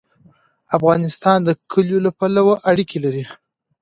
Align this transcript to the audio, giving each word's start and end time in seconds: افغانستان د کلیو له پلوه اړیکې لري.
افغانستان 0.77 1.37
د 1.43 1.49
کلیو 1.71 2.03
له 2.05 2.11
پلوه 2.19 2.55
اړیکې 2.71 2.97
لري. 3.05 3.23